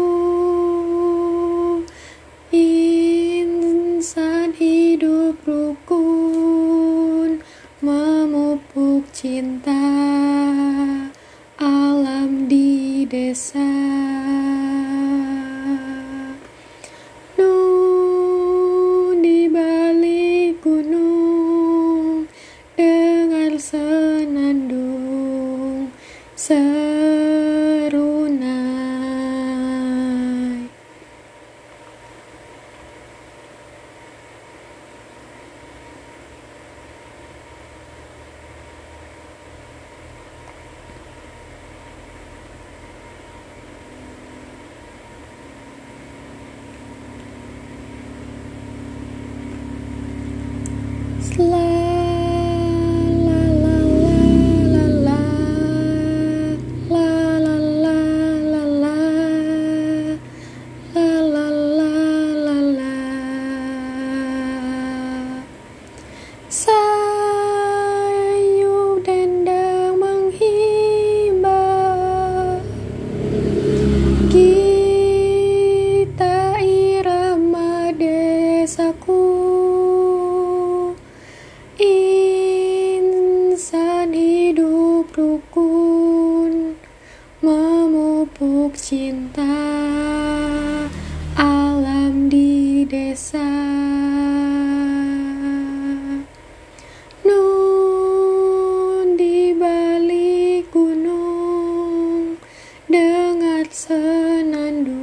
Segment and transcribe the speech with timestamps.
[2.52, 7.40] Insan hidup rukun
[7.80, 9.80] memupuk cinta
[11.56, 13.71] alam di desa.
[51.38, 51.71] love.
[87.62, 89.46] Memupuk cinta
[91.38, 93.46] Alam di desa.
[97.22, 102.42] Nun di balik gunung
[102.90, 104.98] Dengar senandung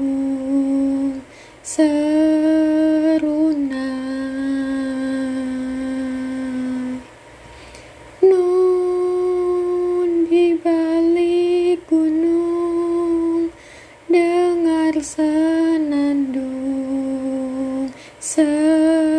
[18.29, 19.18] So.